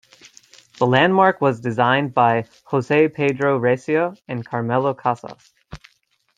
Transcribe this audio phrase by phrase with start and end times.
[0.79, 5.53] The landmark was designed by Jose Pedro Recio and Carmelo Casas.